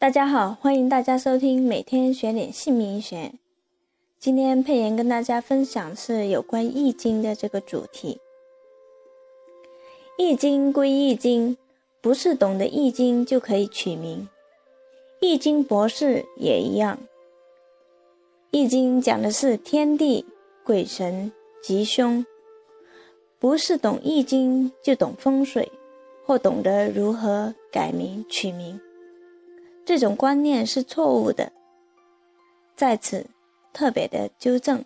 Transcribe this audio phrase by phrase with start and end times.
[0.00, 3.32] 大家好，欢迎大家收听每天学点姓名学。
[4.20, 8.20] 今天佩妍跟大家分享是有关《易经》的这个主题。
[10.22, 11.56] 《易经》归《易经》，
[12.00, 14.28] 不是懂得《易经》就可以取名。
[15.26, 16.96] 《易经》博士也一样，
[18.52, 20.24] 《易经》讲的是天地、
[20.62, 22.24] 鬼神、吉凶，
[23.40, 25.72] 不是懂《易经》就懂风水，
[26.24, 28.80] 或懂得如何改名取名。
[29.88, 31.50] 这种观念是错误的，
[32.76, 33.24] 在此
[33.72, 34.84] 特别的纠正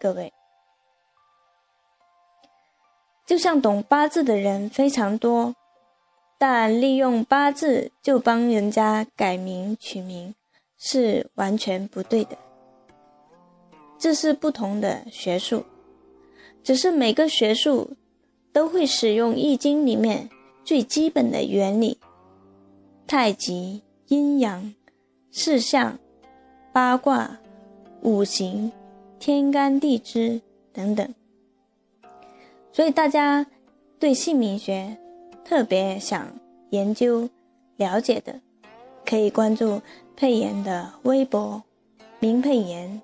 [0.00, 0.32] 各位。
[3.26, 5.54] 就像懂八字的人非常多，
[6.38, 10.34] 但利用八字就帮人家改名取名
[10.78, 12.38] 是完全不对的。
[13.98, 15.66] 这是不同的学术，
[16.62, 17.94] 只是每个学术
[18.54, 20.30] 都会使用《易经》里面
[20.64, 22.00] 最基本的原理，
[23.06, 23.82] 太极。
[24.08, 24.74] 阴阳、
[25.30, 25.98] 四象、
[26.72, 27.38] 八卦、
[28.00, 28.72] 五行、
[29.18, 30.40] 天干地支
[30.72, 31.14] 等等，
[32.72, 33.44] 所以大家
[33.98, 34.96] 对姓名学
[35.44, 36.26] 特别想
[36.70, 37.28] 研究、
[37.76, 38.40] 了解的，
[39.04, 39.82] 可以关注
[40.16, 41.62] 佩妍的微博
[42.18, 43.02] “明佩妍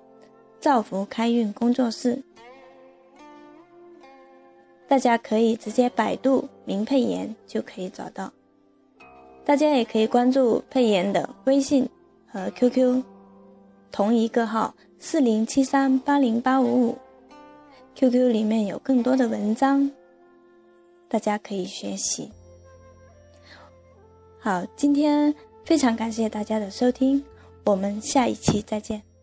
[0.59, 2.23] 造福开运工作室”，
[4.89, 8.33] 大家可以直接百度“明佩妍”就可以找到。
[9.45, 11.87] 大家也可以关注佩妍的微信
[12.27, 13.03] 和 QQ，
[13.91, 16.97] 同一个号四零七三八零八五五
[17.93, 19.89] ，QQ 里面有更多的文章，
[21.07, 22.31] 大家可以学习。
[24.39, 27.23] 好，今天非常感谢大家的收听，
[27.65, 29.14] 我们下一期再见。